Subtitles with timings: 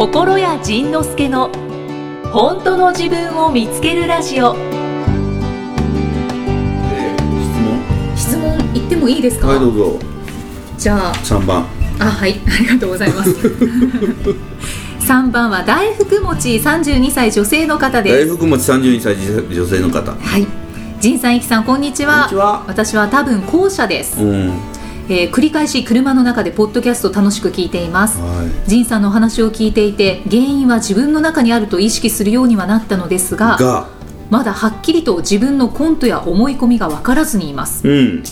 [0.00, 1.50] 心谷仁之助の
[2.32, 4.54] 本当の自分を見つけるラジオ。
[8.16, 8.72] 質問？
[8.72, 9.98] 言ってもいいですか、はいどうぞ。
[10.78, 11.66] じゃあ3番。
[11.98, 13.30] あはい ありがとうございます。
[15.06, 18.26] 3番は大福餅32歳女性の方です。
[18.26, 19.16] 大福餅32歳
[19.54, 20.12] 女性の方。
[20.12, 20.46] はい。
[20.98, 22.14] 仁さんいきさんこんにちは。
[22.14, 22.62] こんにちは。
[22.66, 24.52] 私は多分後者です、うん
[25.10, 28.20] えー繰り返し車の中でポッドキャスト楽しく聞いています。
[28.20, 33.88] は仁さんのお話を聞いていて原因は自分の中にあると意識するようにはなったのですがいが。
[34.30, 37.88] まだはっきりと自分のコントや思い込みが分からずにいます。
[37.88, 38.22] うん。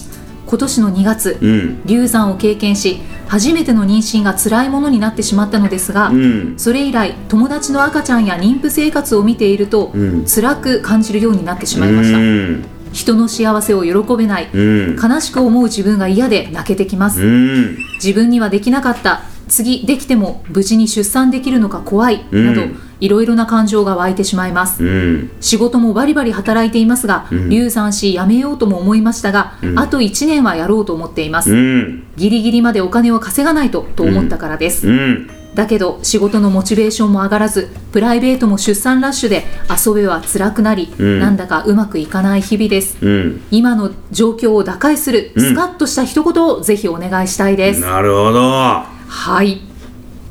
[0.47, 1.83] 今年の2月うん。
[1.85, 6.55] 流産を経験し初めての妊娠が辛いものになってしまったのですが、うん。
[6.59, 10.27] それ以来友達の赤ちゃんや妊婦生活を見ていると、うん。
[10.27, 14.97] 辛く感じるようになってしまいました、うん人の幸せを喜べない、うん。
[14.97, 17.79] 悲しく思う自分が嫌で泣けてきます、うん。
[18.03, 19.23] 自分にはできなかった。
[19.49, 22.47] 次できても無事に出産できるのか怖い、うん。
[22.47, 22.63] など
[23.01, 25.31] いろいろな感情が湧いてしまいます、うん。
[25.41, 27.49] 仕事もバリバリ働いていますが、うん。
[27.49, 29.79] 流産し辞めようとも思いましたが、うん。
[29.79, 32.05] あと1年はやろうと思っています、うん。
[32.17, 41.21] ギリギリまでお金を稼がないとと思ったからです、うんだけど仕事のモチベーションも上がらずプライベートも出産ラッシュで遊べは辛くなり、うん。
[41.21, 42.99] なんだかうまくいかない日々です。
[43.05, 43.43] うん。
[43.51, 45.43] 今の状況を打開するうん。
[45.43, 48.41] スカッとした一言をぜひお願いしたいです、なるほど。
[48.41, 49.63] はい。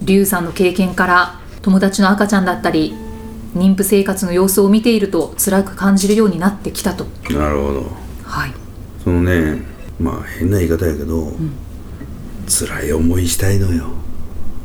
[0.01, 2.93] リュウさんの経験から友達の赤ちゃんだったり
[3.55, 7.05] 妊婦生活の様子を見ていると辛く感じるようになってきたと。
[7.31, 7.91] なるほど。
[8.23, 8.53] はい。
[9.03, 9.61] そのね
[9.99, 11.33] まあ変な言い方やけど、
[12.47, 13.89] 辛い思いしたいのよ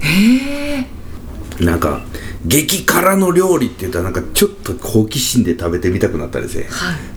[0.03, 2.05] へえなんか
[2.47, 6.69] 激辛の料理って言ったらなんかちょっと好奇心で食べてみたくなったりせはい。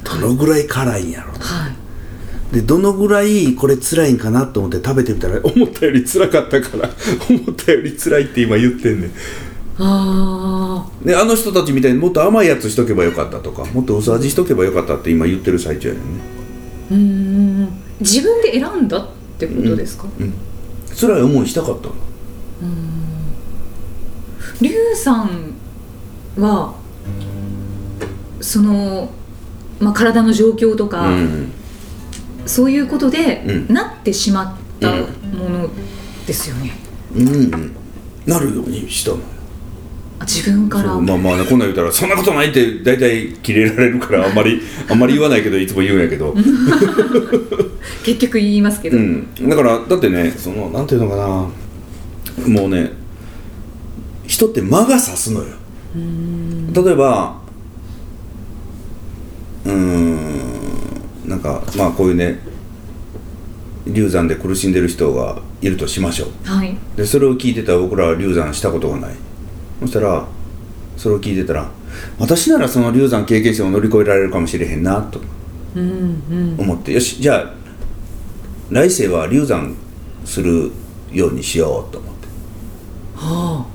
[0.03, 2.55] どのぐらい辛いんやろはい。
[2.55, 6.89] でどのぐらいこれ辛いんかなと思って食べてみたら思ったより辛かったから
[7.29, 9.11] 思ったより辛いって今言ってんねん。
[9.77, 16.07] あであの人たちみたいにもっと甘いやつしとけばよかったとかもっと薄味しとけばよかったって今言ってる最中やねんね。
[16.91, 17.69] ーうーん。
[17.99, 20.05] 自分で選んだってことですか、
[20.97, 21.95] 辛い思いしたかったの？
[24.61, 25.53] リュウさん
[26.37, 26.75] は
[28.41, 29.09] その、
[29.79, 31.51] まあ、体の状況とか、うん。
[32.45, 33.73] そういうことで、うん。
[33.73, 35.69] なってしまったもの
[36.27, 36.71] ですよね、
[37.15, 37.27] うん。
[37.27, 37.75] うん
[38.25, 39.19] なるようにしたの
[40.21, 40.95] 自分から。
[40.95, 46.33] まあまあねこんなん言うたらそんなことないって大体キレられるからあんまりあんまり言わないけどいつも言うんやけど。
[48.03, 51.47] 結局言いますけど、うん、だからだってねそのなんていうのかな
[52.47, 52.91] もうね
[54.27, 55.47] 人って間が差すのよ。
[55.95, 57.39] 例えば
[59.65, 62.39] うーんなんかまあこういうね
[63.87, 66.29] 流産で苦しんでる人がいるとしましょう。
[66.43, 66.75] はい。
[66.95, 69.15] でそれを聞いてたら僕らは流産したことがない。
[69.81, 70.25] そしたら
[70.97, 71.69] それを聞いてたら
[72.19, 75.19] 私ならその流産経験者を乗り越えられるかもしれへんなと
[75.75, 76.55] うんうん。
[76.59, 77.53] 思ってよしじゃあ
[78.69, 79.75] 来世は流産
[80.25, 80.71] する
[81.11, 81.99] ようにしようと。
[81.99, 82.14] 思って
[83.15, 83.65] は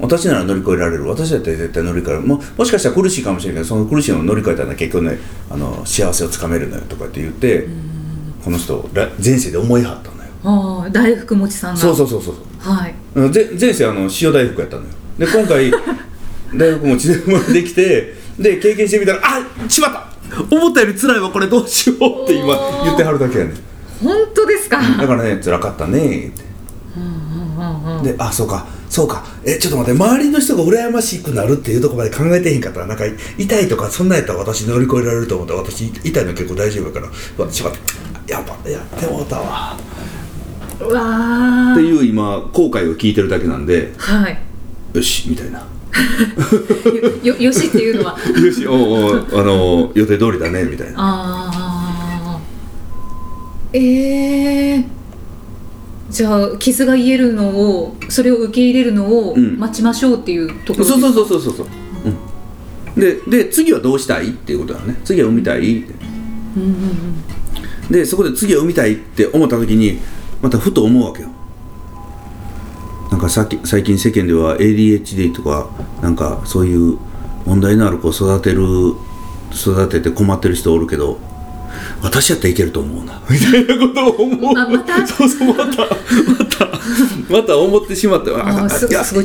[0.00, 1.08] 私なら乗り越えられる。
[1.08, 2.28] 私だったら絶対乗り越えられる。
[2.28, 3.62] ももしかしたら苦しいかもしれない。
[3.62, 5.18] けどその苦しいのを乗り越えたら結局ね
[5.50, 7.66] あの幸せをつかめるのよとかって言って
[8.44, 10.30] この人ら前世で思いはったのよ。
[10.44, 11.80] ああ大福餅さんが。
[11.80, 12.94] そうそうそうそうはい。
[13.16, 14.88] うんぜ前世あの塩大福やったのよ。
[15.18, 15.72] で今回
[16.56, 20.08] 大福もちで生まれてきてで経験してみたらあしまった。
[20.50, 23.54] 思ったより辛いわこれどうしようって今言ってはるだけやねん。
[24.02, 26.42] 本当ですか、だからね辛かったねって
[28.02, 28.66] であそうか。
[28.88, 29.24] そうか。
[29.44, 30.00] えちょっと待って。
[30.00, 33.04] 周りの人が羨ましくなるっていうところまで考えてへんかったらなんか
[33.36, 35.54] 痛いとかそんなんやったら私乗り越えられると思った。
[35.54, 37.08] ら私痛いの結構大丈夫やから。
[37.38, 37.72] うわしまっ
[38.26, 39.76] たやっぱやってもうたわ。
[40.80, 41.72] うわー。
[41.74, 44.38] っていう今後悔を聞いてるだけなんではい。
[44.94, 45.66] よしみたいな。
[47.22, 48.16] よよしっていうのは？
[48.40, 50.94] よしおうおうあの予定通りだねみたいな。
[50.98, 51.50] あ
[52.36, 52.40] あ
[53.72, 54.97] ええ
[56.10, 59.58] じゃあ傷が癒えるのをそれを受け入れるのをうん。
[59.58, 61.66] 待ちましょうっていうところそうそうそうそうそうそう、
[62.96, 65.00] うん、でで次はどうしたいっていうことだよね。
[65.04, 65.94] 次は産みたいって。
[66.56, 67.38] うんうんうん
[67.90, 69.98] でそこで次は産みたいって思った時に
[70.42, 71.30] またふと思うわけよ。
[73.10, 75.70] なんかさっき最近世間では ADHD とか
[76.02, 76.98] なんかそういう
[77.46, 78.62] 問題のある子を育てる
[79.52, 81.18] 育てて困ってる人おるけど
[82.02, 83.20] 私やったらいけると思うな。
[83.28, 84.58] みたいなことを思う。
[84.58, 85.06] あまた？
[85.06, 86.80] そうそうまたまた
[87.30, 89.24] また思ってしまってあーすいやすごい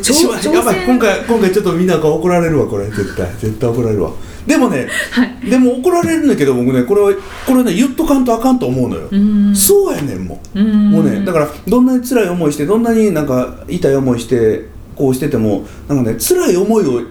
[0.53, 3.27] やばい戦今回今回ちょっとみんなが怒られるわこれ絶対。
[3.37, 4.11] 絶対怒られるわ。
[4.45, 5.49] でもねはい。
[5.49, 7.13] でも怒られるんだけど僕ねこれは
[7.45, 9.55] これはね言っとかんとあかんと思うのよ、ん。
[9.55, 10.91] そうやねんもう、うん。
[10.91, 17.01] もうねだからどんなに辛い思いしてどんなになんか痛い思いして行しててもなんかね辛い思いを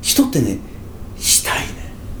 [0.00, 0.58] 人ってね
[1.18, 1.55] した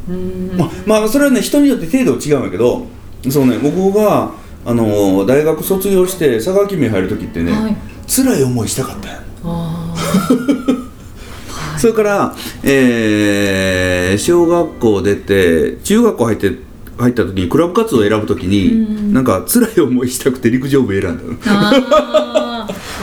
[0.08, 0.18] いね
[0.52, 0.56] うん。
[0.56, 2.86] ままあそれはね人によって程度違うんやけど
[3.28, 4.32] そうね僕が
[4.64, 7.76] あの大学卒業して佐川急便入る時ってね、はい。
[8.08, 9.26] 辛い思いしたかったん
[11.78, 16.52] それから、えー小学校出て中学校入って
[16.98, 21.32] 入った時にクラブ活動を選ぶ時に、なんか辛い思いしたくて陸上部選んだの。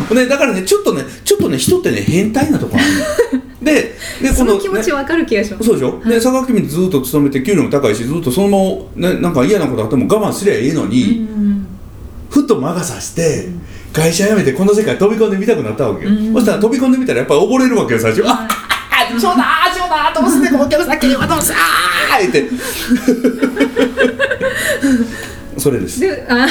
[0.15, 2.79] ね、だからねちょっとねちょっとね人ってね変態なとこあ
[3.31, 8.50] るの ででそこのの気持ちわかる気がします、そうでしょ、で佐川急便ずっと勤めて給料も高いしずっとその
[8.95, 11.68] まま、ね、なんか嫌なことあっても我慢すりゃいいのに、うん
[12.30, 13.48] ふっと魔が差して、
[13.94, 22.50] 会社辞めてこの世界飛び込んでみたくなったわけよ、うんそしたら飛び込んでみたらやっぱり溺れるわけよ最初、ああそうだそうだどうすねお客さんにはどうすあーって。
[25.60, 26.00] それです。
[26.00, 26.48] であ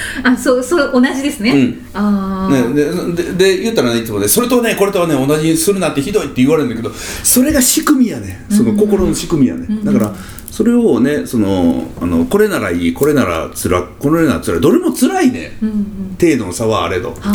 [0.22, 1.86] あそうそう同じですね、うん。
[1.94, 2.84] ああ、ね、で
[3.22, 6.92] でで言ったらねいつもねそれとねこれとはね同じにするなってひどいって言われるんだけど
[7.22, 8.46] それが仕組みやね。
[8.50, 10.14] その心の仕組みやね、だから
[10.50, 16.16] それをねそのあのこれならいいこれならつらこれならつらいどれもつらいね、うんうん。
[16.20, 17.16] 程度の差はあれど。
[17.20, 17.32] は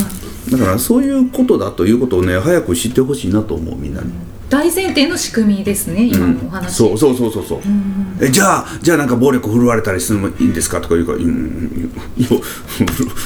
[0.48, 4.12] い、だからそういうことだということをね早く知ってほしいなと思うみんなに、
[4.50, 8.18] 大前提の仕組みですね今のお話、そうそうそうそうそう、ん。
[8.22, 11.92] えじゃあじゃあなんか暴力振るわれたりするのもいいんですかとか言うから「うん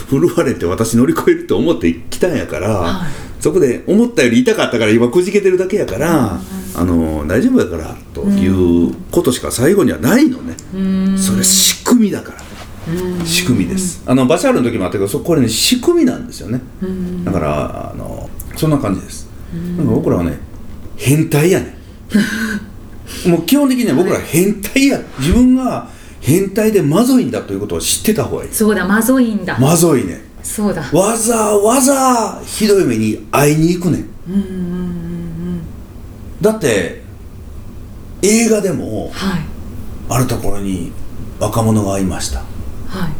[0.10, 3.10] 振るわれて私乗り越えると思ってきたんやから、はい。
[3.40, 6.40] そこで思ったより痛かったから今くじけてるだけやから、
[6.76, 10.78] あの大丈夫やからということしか最後にはないのね、う
[11.14, 11.18] ん。
[11.18, 12.38] それ仕組みだから、
[13.26, 14.04] 仕組みです。
[14.06, 17.24] あのバシャールの時もあったけどそこれね仕組みなんですよね、うん。
[17.24, 19.30] だからあのそんな感じです、
[19.78, 20.49] だから僕らはね
[21.00, 21.76] 変態やね
[23.26, 25.00] もう基本的には僕ら変態や。
[25.18, 25.88] 自分が
[26.22, 28.52] 変態でマゾいんだということを知ってた方がいい。
[28.52, 30.82] そうだマゾインだ、マゾいねそうだ。
[30.94, 34.10] わざわざひどい目に会いに行くねん。
[34.28, 34.46] うんうんうんう
[35.56, 35.62] ん
[36.42, 37.02] だって
[38.22, 39.42] 映画でもはい。
[40.10, 40.92] あるところに
[41.40, 42.40] 若者がいました。
[42.40, 42.46] は
[43.08, 43.12] い。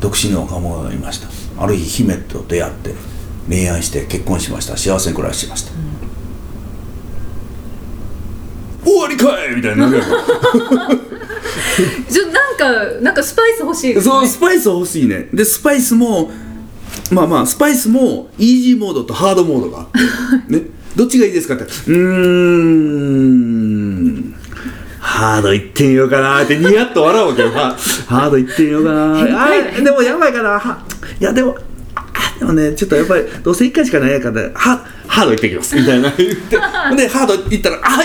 [0.00, 1.28] 独身の若者がいました。
[1.62, 2.94] ある日姫と出会って
[3.48, 4.76] 恋愛して結婚しました。
[4.76, 5.72] 幸せに暮らしてました、
[8.86, 10.16] 終わりかいみたいになるやろ
[12.08, 14.12] じゃなんかなんかスパイス欲しいですね。
[14.12, 15.28] そうスパイス欲しいね。
[15.32, 16.30] でスパイスも
[17.10, 19.98] まあまあスパイスもイージーモードとハードモードがあって。
[20.58, 20.62] ね。
[20.94, 21.64] どっちがいいですかって。
[21.64, 21.96] うー
[23.12, 24.34] ん。
[24.98, 27.50] ハードいってみようかなってニヤッと笑うわけよ。
[27.50, 27.76] ハ
[28.08, 29.50] ハードいってみようかなあ
[29.80, 30.58] でもやばいかな。
[30.58, 30.78] は
[31.20, 31.56] いやでも
[31.94, 32.02] あ
[32.38, 35.76] でもねちょっとやっぱりどうせ1回しかないやからハハードいってきます。
[35.76, 36.56] みたいな言って。
[36.96, 38.02] でハードいったらあ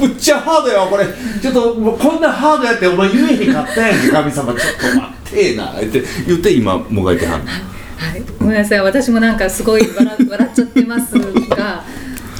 [0.00, 1.04] むっちゃハードやわこれ。
[1.40, 4.52] ちょっともうこんなハードやってお前言えへんかったやんけ 神様。
[4.52, 5.72] ちょっと待ってえな。
[5.72, 7.46] って言って今もがいてはんの。
[7.46, 8.80] はい、ごめんなさい。
[8.82, 11.14] 私もなんかすごい笑笑っちゃってます
[11.48, 11.82] が。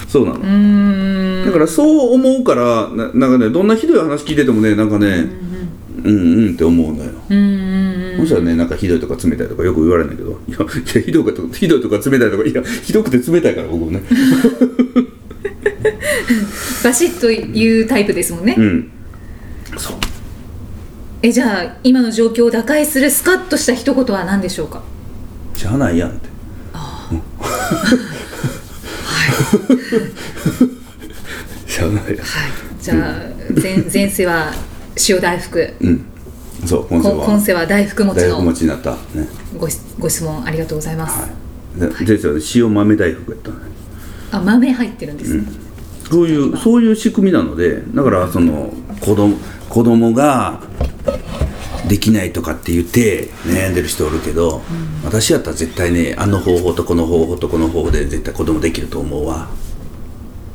[0.09, 0.39] そうなの。
[0.39, 1.47] うーん。
[1.47, 5.27] だからそう思うからななんかねどんなひどい話聞いててもねなんかね
[6.05, 7.11] うんうんって思うのよ。
[7.31, 10.31] うんうんそしたらねなんかひどいとか冷たいとかよく言われるんだけど。
[10.49, 14.03] いやいやひどいとかひどいとか冷たいとかいやひどくて冷たいから僕ね
[16.85, 18.91] バシッというタイプですもんね、うん。
[19.76, 19.97] そう。
[21.23, 24.83] えじゃあ今の状況を打開するスカッとした一言は何でしょうか？
[25.57, 26.28] しゃあないやんって。
[31.66, 32.07] し ゃあないやん。
[32.07, 32.19] はい。
[32.81, 34.52] じゃあ前前世は
[35.09, 35.73] 塩大福。
[35.81, 36.04] うん。
[36.66, 38.90] そう今世こは今世は大福餅大福の餅になった。
[38.92, 38.99] ね。
[39.59, 41.31] ごしご質問ありがとうございます、はい。
[41.78, 43.57] で前世は塩豆大福やったね。
[44.33, 45.45] あ豆入ってるんですね、
[46.12, 49.35] そういうそういう仕組みなのでだからその子供
[49.71, 50.61] 子供が
[51.88, 54.61] できないとかって言って悩んでる人おるけど、
[55.04, 59.49] 私やったら絶対ねあの方法とこの方法とこの方法で絶対子供できると思うわ。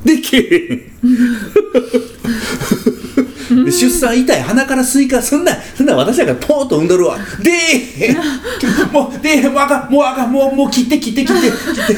[0.06, 0.44] できへん。
[3.66, 7.18] で出産痛い鼻からスイカそんなそんな私だからポーンと産んどるわ。
[7.42, 8.18] でえへん。
[8.94, 9.54] もうでえへん。
[9.54, 9.92] もうあかん。
[9.92, 10.32] もうあかん。
[10.32, 11.48] もうもう切って切って切って切
[11.82, 11.96] って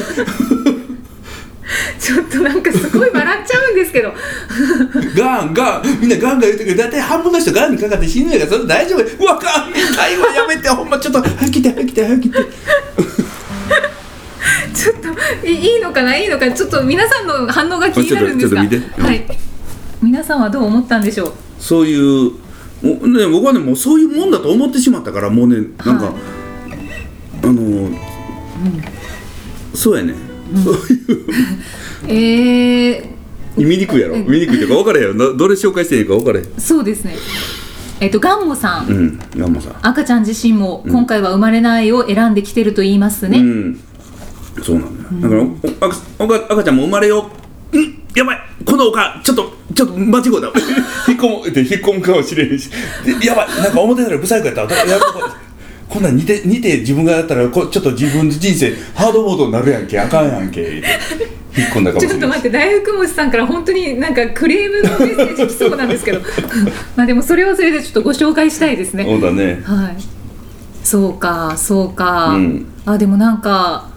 [1.98, 4.12] ちょっとなんかすごい笑っちゃうんですけど。
[5.16, 6.76] ガンガンみんなガンガン言ってくる。
[6.76, 9.00] 大体半分の人ガンにかかって死ぬやからそれ大丈夫。
[9.02, 12.38] うわガン痛いわやめてほんまちょっと早く来て早く来て早く来て。
[14.74, 18.62] ちょっといいいのかないいのかちょっと皆さんの反応が気になるんですが。
[18.62, 18.66] は
[19.12, 19.26] い。
[20.02, 21.32] 皆さんはどう思ったんでしょう？
[21.58, 22.32] そういう
[22.82, 26.14] ね僕はねもうそういうもんだと思ってしまったからもうねなんか、はい。
[27.42, 27.90] あの、
[29.74, 30.14] そうやね、
[30.64, 31.24] そう いう
[32.08, 34.16] えー、見にくいやろ？
[34.16, 36.46] 見にくいとか分からへんよなどれ紹介していいか分からへん。
[36.58, 37.14] そうですね。
[38.00, 39.76] えっとガンモさん、うんガンマさん。
[39.82, 43.80] 赤ちゃん自身も今回は生まれないを選んできてると言いますね、うん。
[44.62, 45.28] そうなんだ。
[45.28, 47.30] よ、だからお赤赤ちゃんも生まれよ
[47.72, 47.78] う。
[47.78, 48.38] んやばい。
[48.64, 50.46] このおかちょっとちょっと間違うた
[51.10, 52.70] 引っ込むって引っ込むかもしれんし。
[53.04, 53.48] でやばい。
[53.62, 55.08] なんか表たら不細工やったらやばい
[55.90, 59.98] こんなん似て似て自分がやったらこちょっと自分の人生ハードモードになるやんけ。
[59.98, 60.62] あかんやんけ。
[60.62, 60.76] って
[61.56, 66.20] 引っ込んだかもしれないちょっと待って大福餅さんから本当になんかクレームのメッセージ来そうなんですけど。
[66.94, 69.04] まあでもそれはそれでちょっとご紹介したいですね。
[69.04, 69.62] そうだね。
[69.64, 69.96] はい。
[70.84, 72.66] そうかそうか、うん。
[72.86, 73.88] あでもなんか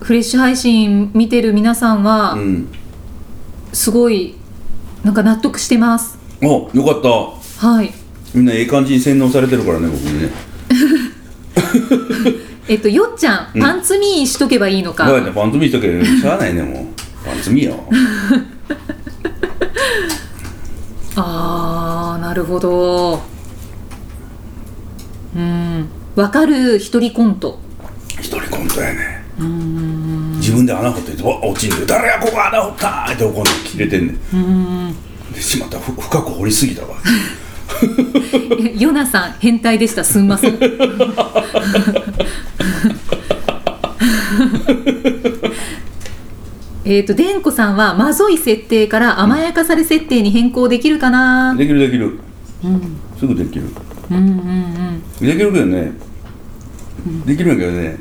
[0.00, 2.66] フレッシュ配信見てる皆さんは、うん。
[3.72, 4.34] すごい
[5.04, 6.18] なんか納得してます。
[6.42, 7.66] およかった。
[7.68, 7.92] はい。
[8.34, 10.55] みんなええ感じに洗脳されてるからね僕にね
[12.68, 13.62] えっとよっちゃん、うん。
[13.62, 16.86] パンツミーしとけばいいのか、どうやってパンツ見しとけしゃあないねもう。
[17.26, 17.82] パンツ見よ。
[21.16, 23.22] あーなるほど。
[25.34, 25.88] うん。
[26.14, 27.58] わかる一人コント。
[28.20, 29.24] 一人コントやね。
[30.38, 34.94] 自分で穴掘ってわ落ちんで誰やここ穴掘ったーって怒んで切れてんねん。
[35.32, 35.78] でしまった。
[35.78, 36.88] ふ深く掘りすぎたわ。
[37.04, 37.45] え
[38.78, 40.04] ヨナさん変態でした。
[40.04, 40.58] すんません。
[46.84, 51.54] えっとでんこさんはまぞい設定から甘やかされ設定に変更できるかな？
[51.56, 52.20] できるできる、
[53.18, 53.64] すぐできる。
[54.10, 55.02] うんうんうん。
[55.20, 55.92] できるけどね、
[57.26, 57.98] できるんやけどね、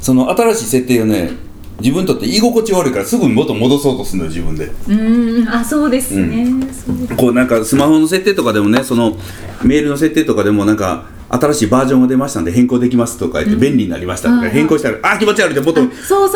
[0.00, 1.32] その新しい設定をね
[1.80, 4.70] 自分にとって居心地悪いからすぐに元戻そうとするのよ自分で。
[4.88, 9.16] うんあそうですね、そうこうなんかスマホの設定とかでもねその
[9.62, 15.52] メールの設定とかでもなんか新しいバージョンが出ましたんで変更できますとか言って便利になりましたとか変更したらあ気持ち悪い。
[15.52, 15.80] って元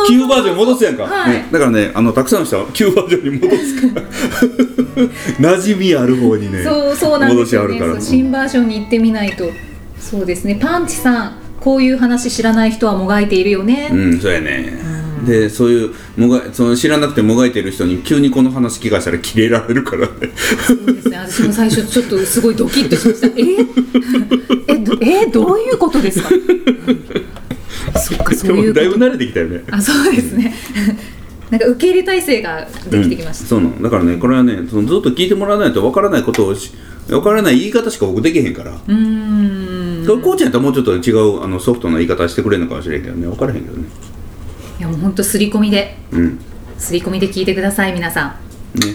[0.08, 1.32] 旧バージョンに戻すやんか、はい。
[1.32, 4.06] ねだからねあのたくさんの人は旧バージョンに戻すから。
[5.56, 9.50] 馴染みある方にねそうそうなんですよ新バージョンに行ってみないと。
[9.98, 10.58] そうですね。
[10.60, 20.12] パンチさんこういう話知らない人はもがいているよね、うんそうやねでそういうもがその知らなくてもがいてる人に急にこの話聞かしたらキレられるからね。
[20.66, 21.16] そうですね。
[21.18, 23.26] 私も最初ちょっとすごいドキッとしました。
[23.28, 23.32] え？
[24.74, 26.42] えどえどういうことですか、うん。
[28.00, 28.80] そっかそういうこと。
[28.80, 29.62] だいぶ慣れてきたよね。
[29.70, 30.54] あそうですね。
[31.50, 33.82] なんか受け入れ体制ができてきました、うんそうなの。
[33.82, 36.72] だからねこれはねそのずっと聞いてもらわないと分からないことをし
[37.08, 40.06] 分からない言い方しか僕できへんから、うーん。
[40.06, 43.26] これコーチやったらもうちょっと違うあのソフトな言い方してくれるのかもしれんけどね。
[43.26, 43.84] 分からへんけどね
[44.78, 45.96] いやもう本当刷り込みで。
[46.10, 46.38] うん。
[46.78, 48.36] 刷り込みで聞いてください皆さ
[48.74, 48.80] ん。
[48.80, 48.94] ね。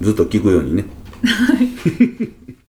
[0.00, 0.84] ずっと聞くようにね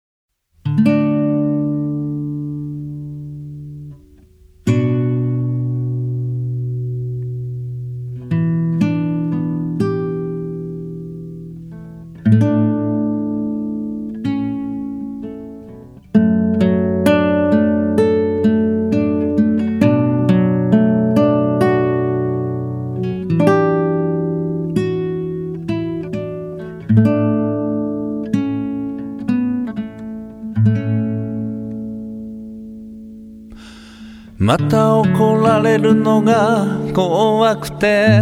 [34.42, 38.18] また怒られるのが怖くて。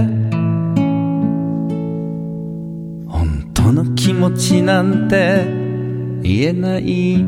[3.08, 5.46] 本当の気持ちなんて
[6.22, 7.24] 言えない。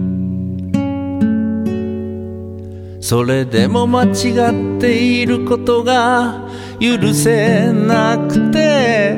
[3.01, 6.47] それでも間違っていることが
[6.79, 9.17] 許せなくて。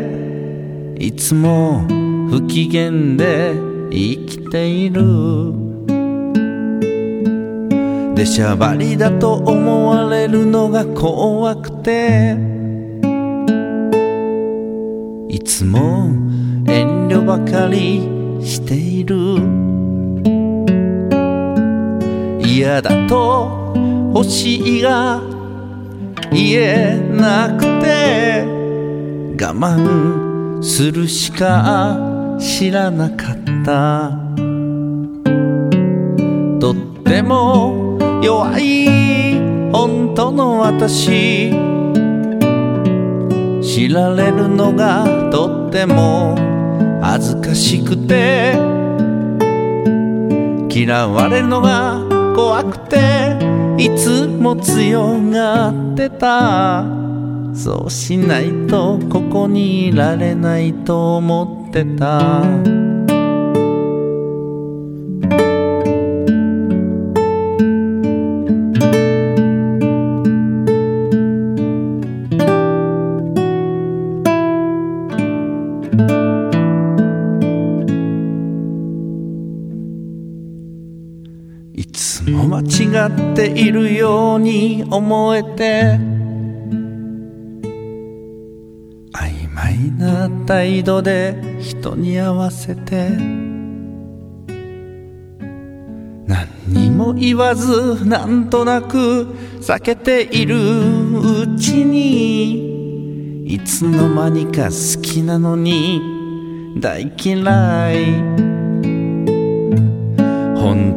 [1.00, 1.84] いつも
[2.30, 3.54] 不機嫌で
[3.90, 5.63] 生きている。
[8.14, 12.36] 出しゃばりだと思われるのが怖くて。
[15.28, 16.10] いつも
[16.66, 18.08] 遠慮ばかり
[18.40, 19.16] している。
[22.40, 23.74] 嫌だと
[24.14, 25.20] 欲しいが
[26.30, 28.44] 言えなくて。
[29.36, 31.98] 我慢するしか
[32.38, 34.10] 知らなかった。
[36.60, 37.93] とっても
[38.24, 39.34] 弱い
[39.70, 41.50] 本当の私。
[43.60, 46.34] 知られるのがとっても
[47.02, 48.54] 恥ずかしくて。
[50.70, 52.00] 嫌われるのが
[52.34, 53.36] 怖くて。
[53.76, 56.82] いつも強がってた。
[57.52, 62.83] そうしないとここにいられないと思ってた。
[81.76, 82.62] いつも間違
[83.32, 85.98] っているように思えて
[89.12, 93.08] 曖昧な態度で人に合わせて
[96.28, 106.00] 何にも言わずなんとなく避けているうちにいつの間にか好きなのに
[106.78, 108.43] 大嫌い。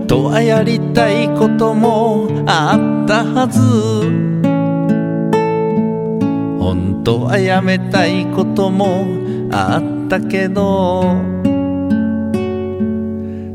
[0.08, 3.60] 本当はやりたいこともあったはず。
[6.58, 9.06] 本当はやめたいことも
[9.52, 11.04] あったけど。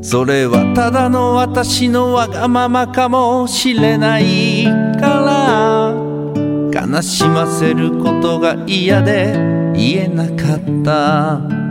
[0.02, 4.64] それはただの私のわがままかもしれない
[5.00, 5.94] から。
[6.70, 11.61] 悲しませることが嫌で言えなかった。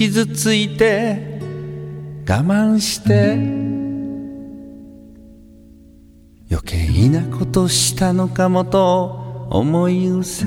[0.00, 1.40] 傷ついて
[2.26, 3.34] 我慢して
[6.50, 10.46] 余計なことしたのかもと思い失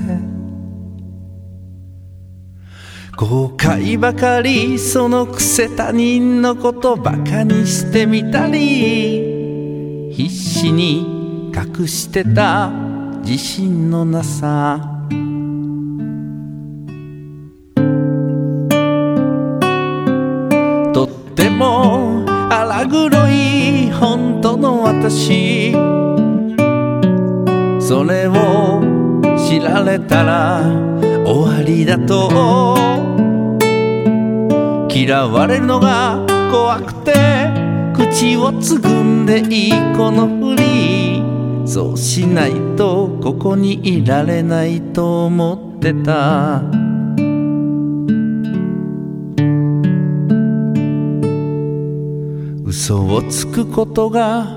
[3.16, 12.72] 後悔ばかりそのくせ他人のことバカにしてみたり必死に隠してた
[13.22, 14.93] 自信のなさ。
[21.54, 25.72] も荒黒い本当の私。
[27.80, 28.82] それを
[29.36, 30.62] 知られたら
[31.24, 32.74] 終わりだと。
[34.88, 37.12] 嫌われるのが怖くて
[37.94, 41.22] 口をつぐんでいいこのふり。
[41.66, 46.83] そうしないとここにいられないと思ってた。
[52.76, 54.48] 嘘をつくことが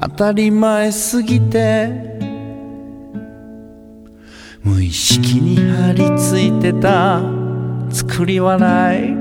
[0.00, 1.90] 当たり前すぎて
[4.62, 7.20] 無意識に張り付いてた
[7.90, 9.14] 作り笑い。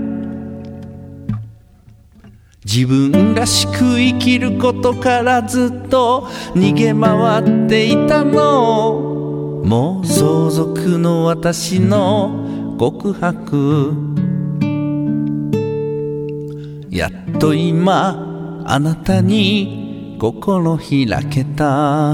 [2.63, 9.61] 自分らしく生きることからずっと逃げ回っていたの。
[9.65, 13.91] もう相続の私の告白。
[16.89, 22.13] やっと今あなたに心開けた。